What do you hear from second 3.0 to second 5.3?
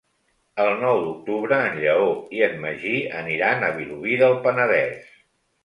aniran a Vilobí del Penedès.